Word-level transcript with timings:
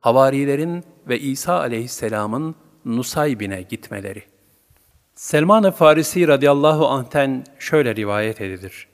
havarilerin 0.00 0.84
ve 1.08 1.20
İsa 1.20 1.58
aleyhisselamın 1.58 2.54
Nusaybin'e 2.84 3.62
gitmeleri. 3.62 4.22
Selman-ı 5.14 5.70
Farisi 5.70 6.28
radıyallahu 6.28 6.88
anh'ten 6.88 7.44
şöyle 7.58 7.96
rivayet 7.96 8.40
edilir. 8.40 8.88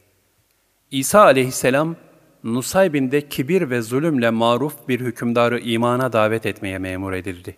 İsa 0.91 1.21
aleyhisselam, 1.21 1.97
Nusaybin'de 2.45 3.29
kibir 3.29 3.71
ve 3.71 3.83
zulümle 3.83 4.31
maruf 4.31 4.89
bir 4.89 5.01
hükümdarı 5.01 5.59
imana 5.59 6.13
davet 6.13 6.47
etmeye 6.47 6.79
memur 6.79 7.13
edildi. 7.13 7.57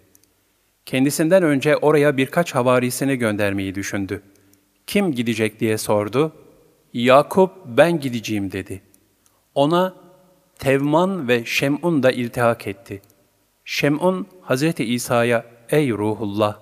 Kendisinden 0.87 1.43
önce 1.43 1.77
oraya 1.77 2.17
birkaç 2.17 2.55
havarisini 2.55 3.17
göndermeyi 3.17 3.75
düşündü. 3.75 4.23
Kim 4.87 5.13
gidecek 5.13 5.61
diye 5.61 5.79
sordu. 5.79 6.33
Yakup 6.93 7.51
ben 7.67 8.01
gideceğim 8.01 8.53
dedi. 8.53 8.83
Ona 9.55 9.95
Tevman 10.59 11.29
ve 11.29 11.45
Şem'un 11.45 12.03
da 12.03 12.11
iltihak 12.13 12.67
etti. 12.67 13.03
Şem'un 13.71 14.27
Hazreti 14.41 14.85
İsa'ya 14.85 15.45
ey 15.71 15.91
ruhullah 15.91 16.59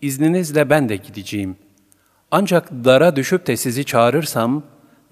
izninizle 0.00 0.70
ben 0.70 0.88
de 0.88 0.96
gideceğim. 0.96 1.56
Ancak 2.30 2.70
dara 2.70 3.16
düşüp 3.16 3.46
de 3.46 3.56
sizi 3.56 3.84
çağırırsam 3.84 4.62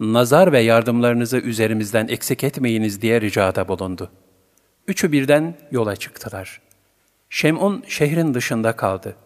nazar 0.00 0.52
ve 0.52 0.60
yardımlarınızı 0.60 1.38
üzerimizden 1.38 2.08
eksik 2.08 2.44
etmeyiniz 2.44 3.02
diye 3.02 3.20
ricada 3.20 3.68
bulundu. 3.68 4.10
Üçü 4.88 5.12
birden 5.12 5.58
yola 5.70 5.96
çıktılar. 5.96 6.60
Şem'un 7.30 7.84
şehrin 7.88 8.34
dışında 8.34 8.76
kaldı. 8.76 9.16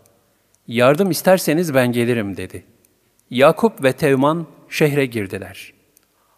Yardım 0.68 1.10
isterseniz 1.10 1.74
ben 1.74 1.93
gelirim 1.93 2.37
dedi. 2.37 2.65
Yakup 3.30 3.84
ve 3.84 3.93
Tevman 3.93 4.46
şehre 4.68 5.07
girdiler. 5.07 5.73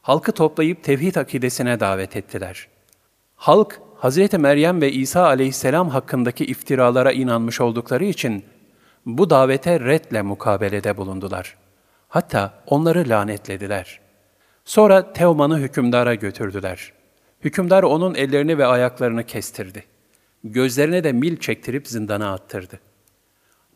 Halkı 0.03 0.33
toplayıp 0.33 0.85
tevhid 0.85 1.15
akidesine 1.15 1.81
davet 1.81 2.17
ettiler. 2.17 2.69
Halk, 3.37 3.81
Hazreti 3.99 4.39
Meryem 4.39 4.81
ve 4.81 4.93
İsa 4.93 5.27
aleyhisselam 5.27 5.89
hakkındaki 5.89 6.45
iftiralara 6.45 7.13
inanmış 7.13 7.61
oldukları 7.61 8.05
için 8.05 8.45
bu 9.07 9.31
davete 9.31 9.81
redle 9.81 10.23
mukabelede 10.23 10.97
bulundular. 10.97 11.57
Hatta 12.09 12.63
onları 12.67 13.09
lanetlediler. 13.09 14.01
Sonra 14.65 15.13
Teoman'ı 15.13 15.59
hükümdara 15.59 16.15
götürdüler. 16.15 16.93
Hükümdar 17.41 17.83
onun 17.83 18.15
ellerini 18.15 18.59
ve 18.59 18.67
ayaklarını 18.67 19.25
kestirdi. 19.25 19.85
Gözlerine 20.45 21.05
de 21.05 21.13
mil 21.13 21.37
çektirip 21.37 21.89
zindana 21.89 22.33
attırdı. 22.33 22.81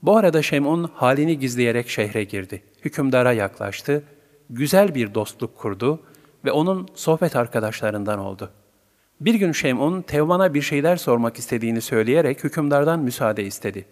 Bu 0.03 0.17
arada 0.17 0.43
Şem'un 0.43 0.91
halini 0.95 1.39
gizleyerek 1.39 1.89
şehre 1.89 2.25
girdi. 2.25 2.63
Hükümdara 2.85 3.33
yaklaştı, 3.33 4.03
güzel 4.51 4.95
bir 4.95 5.15
dostluk 5.15 5.59
kurdu 5.59 6.01
ve 6.45 6.53
onun 6.53 6.89
sohbet 6.95 7.37
arkadaşlarından 7.37 8.19
oldu. 8.19 8.51
Bir 9.25 9.35
gün 9.35 9.53
Şem'un 9.53 10.03
Tevman'a 10.03 10.55
bir 10.55 10.63
şeyler 10.63 10.97
sormak 10.97 11.39
istediğini 11.39 11.81
söyleyerek 11.81 12.45
hükümdardan 12.45 13.01
müsaade 13.01 13.45
istedi. 13.45 13.85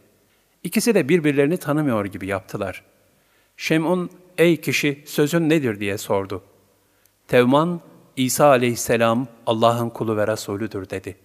İkisi 0.62 0.94
de 0.94 1.08
birbirlerini 1.08 1.56
tanımıyor 1.56 2.04
gibi 2.04 2.26
yaptılar. 2.26 2.82
Şem'un, 3.56 4.10
ey 4.38 4.60
kişi 4.60 5.04
sözün 5.06 5.48
nedir 5.48 5.80
diye 5.80 5.98
sordu. 5.98 6.42
Tevman, 7.28 7.80
İsa 8.16 8.46
aleyhisselam 8.46 9.26
Allah'ın 9.46 9.90
kulu 9.90 10.16
ve 10.16 10.26
Resulüdür 10.26 10.90
dedi. 10.90 11.16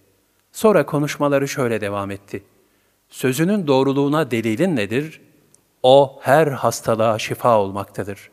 Sonra 0.51 0.85
konuşmaları 0.85 1.47
şöyle 1.47 1.81
devam 1.81 2.11
etti. 2.11 2.43
Sözünün 3.09 3.67
doğruluğuna 3.67 4.31
delilin 4.31 4.75
nedir? 4.75 5.21
O 5.83 6.19
her 6.21 6.47
hastalığa 6.47 7.19
şifa 7.19 7.59
olmaktadır. 7.59 8.29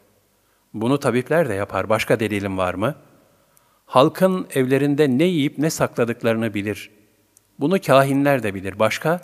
Bunu 0.75 0.99
tabipler 0.99 1.49
de 1.49 1.55
yapar. 1.55 1.89
Başka 1.89 2.21
delilin 2.21 2.59
var 2.59 2.75
mı? 2.75 2.95
Halkın 3.93 4.47
evlerinde 4.55 5.19
ne 5.19 5.25
yiyip 5.25 5.59
ne 5.59 5.71
sakladıklarını 5.71 6.55
bilir. 6.55 6.91
Bunu 7.61 7.81
kahinler 7.81 8.43
de 8.43 8.55
bilir. 8.55 8.79
Başka? 8.79 9.21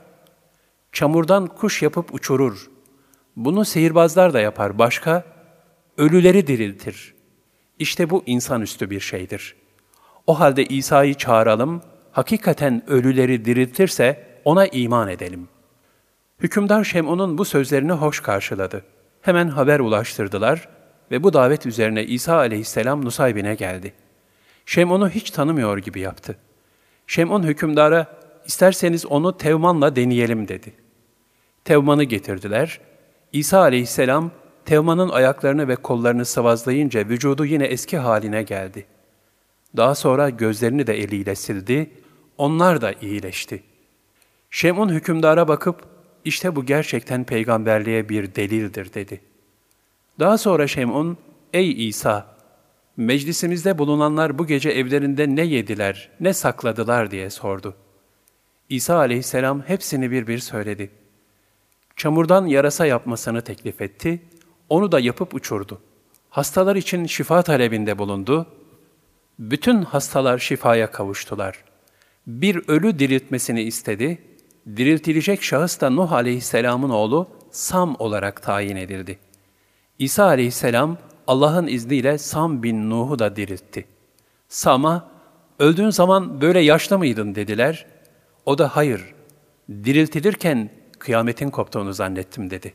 Çamurdan 0.93 1.47
kuş 1.47 1.83
yapıp 1.83 2.15
uçurur. 2.15 2.71
Bunu 3.37 3.65
sihirbazlar 3.65 4.33
da 4.33 4.41
yapar. 4.41 4.79
Başka? 4.79 5.25
Ölüleri 5.97 6.47
diriltir. 6.47 7.15
İşte 7.79 8.11
bu 8.11 8.23
insanüstü 8.27 8.91
bir 8.91 9.01
şeydir. 9.01 9.57
O 10.27 10.41
halde 10.41 10.65
İsa'yı 10.65 11.15
çağıralım, 11.15 11.83
hakikaten 12.13 12.91
ölüleri 12.91 13.45
diriltirse 13.45 14.27
ona 14.45 14.67
iman 14.67 15.09
edelim. 15.09 15.49
Hükümdar 16.41 16.85
Şem'un'un 16.85 17.39
bu 17.39 17.45
sözlerini 17.45 17.93
hoş 17.93 18.21
karşıladı. 18.21 18.85
Hemen 19.23 19.49
haber 19.49 19.81
ulaştırdılar 19.81 20.69
ve 21.11 21.23
bu 21.23 21.33
davet 21.33 21.67
üzerine 21.67 22.05
İsa 22.05 22.37
aleyhisselam 22.37 23.05
Nusaybin'e 23.05 23.55
geldi. 23.55 23.95
Şem'un'u 24.69 25.09
hiç 25.09 25.31
tanımıyor 25.31 25.79
gibi 25.79 26.01
yaptı. 26.01 26.37
Şem'un 27.07 27.43
hükümdara, 27.43 28.07
isterseniz 28.47 29.07
onu 29.07 29.37
Tevman'la 29.37 29.97
deneyelim 29.97 30.49
dedi. 30.49 30.73
Tevman'ı 31.65 32.05
getirdiler. 32.05 32.81
İsa 33.33 33.59
aleyhisselam, 33.59 34.31
Tevman'ın 34.65 35.09
ayaklarını 35.09 35.69
ve 35.69 35.77
kollarını 35.77 36.25
sıvazlayınca 36.25 37.09
vücudu 37.09 37.45
yine 37.45 37.65
eski 37.65 37.99
haline 37.99 38.43
geldi. 38.43 38.87
Daha 39.77 39.95
sonra 39.95 40.31
gözlerini 40.31 40.87
de 40.87 40.99
eliyle 40.99 41.35
sildi, 41.35 41.91
onlar 42.39 42.81
da 42.81 42.93
iyileşti. 42.93 43.63
Şem'un 44.51 44.89
hükümdara 44.89 45.49
bakıp, 45.49 45.85
işte 46.25 46.57
bu 46.57 46.67
gerçekten 46.67 47.25
peygamberliğe 47.25 48.09
bir 48.09 48.35
delildir 48.35 48.95
dedi. 48.95 49.21
Daha 50.21 50.39
sonra 50.39 50.67
Şem'un, 50.67 51.19
ey 51.53 51.89
İsa, 51.89 52.38
meclisimizde 52.99 53.79
bulunanlar 53.79 54.39
bu 54.39 54.47
gece 54.47 54.71
evlerinde 54.71 55.37
ne 55.37 55.43
yediler, 55.43 56.11
ne 56.21 56.33
sakladılar 56.33 57.11
diye 57.11 57.31
sordu. 57.31 57.75
İsa 58.69 58.97
aleyhisselam 58.97 59.63
hepsini 59.63 60.11
bir 60.11 60.27
bir 60.27 60.39
söyledi. 60.39 60.91
Çamurdan 61.97 62.47
yarasa 62.47 62.87
yapmasını 62.87 63.43
teklif 63.43 63.81
etti, 63.81 64.23
onu 64.69 64.93
da 64.93 65.01
yapıp 65.01 65.35
uçurdu. 65.35 65.81
Hastalar 66.31 66.77
için 66.77 67.07
şifa 67.07 67.43
talebinde 67.43 67.99
bulundu. 67.99 68.47
Bütün 69.39 69.83
hastalar 69.83 70.39
şifaya 70.39 70.91
kavuştular. 70.91 71.65
Bir 72.27 72.69
ölü 72.69 72.99
diriltmesini 72.99 73.63
istedi. 73.63 74.19
Diriltilecek 74.77 75.43
şahıs 75.43 75.81
da 75.81 75.91
Nuh 75.91 76.13
aleyhisselamın 76.13 76.91
oğlu 76.91 77.29
Sam 77.51 77.97
olarak 77.99 78.43
tayin 78.43 78.77
edildi. 78.77 79.19
İsa 79.99 80.25
aleyhisselam 80.25 80.99
Allah'ın 81.29 81.67
izniyle 81.67 82.19
Sam 82.19 82.63
bin 82.63 82.91
Nuh'u 82.91 83.19
da 83.19 83.37
diriltti. 83.37 83.85
Sam'a, 84.49 85.11
öldüğün 85.59 85.91
zaman 85.91 86.41
böyle 86.41 86.61
yaşlı 86.61 86.99
mıydın 86.99 87.35
dediler. 87.35 87.87
O 88.47 88.59
da 88.59 88.77
hayır, 88.77 89.15
diriltilirken 89.71 90.71
kıyametin 90.99 91.51
koptuğunu 91.51 91.93
zannettim 91.93 92.51
dedi. 92.51 92.75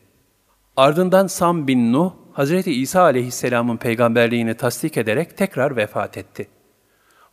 Ardından 0.78 1.28
Sam 1.28 1.68
bin 1.68 1.94
Nuh, 1.94 2.12
Hazreti 2.34 2.74
İsa 2.74 3.02
aleyhisselamın 3.02 3.78
peygamberliğini 3.78 4.54
tasdik 4.54 4.98
ederek 4.98 5.38
tekrar 5.38 5.78
vefat 5.78 6.18
etti. 6.18 6.48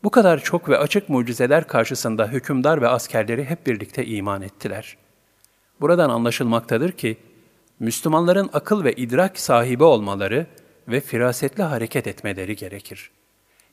Bu 0.04 0.10
kadar 0.10 0.38
çok 0.38 0.68
ve 0.68 0.78
açık 0.78 1.08
mucizeler 1.08 1.66
karşısında 1.66 2.26
hükümdar 2.26 2.82
ve 2.82 2.88
askerleri 2.88 3.44
hep 3.44 3.66
birlikte 3.66 4.06
iman 4.06 4.42
ettiler. 4.42 4.96
Buradan 5.80 6.10
anlaşılmaktadır 6.10 6.92
ki, 6.92 7.16
Müslümanların 7.80 8.50
akıl 8.52 8.84
ve 8.84 8.92
idrak 8.92 9.38
sahibi 9.38 9.84
olmaları 9.84 10.46
ve 10.90 11.00
firasetli 11.00 11.62
hareket 11.62 12.06
etmeleri 12.06 12.56
gerekir. 12.56 13.10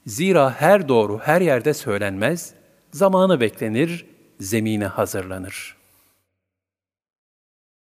Zira 0.06 0.62
her 0.62 0.88
doğru 0.88 1.20
her 1.20 1.42
yerde 1.42 1.74
söylenmez, 1.74 2.54
zamanı 2.92 3.40
beklenir, 3.40 4.06
zemine 4.40 4.88
hazırlanır.'' 4.88 5.77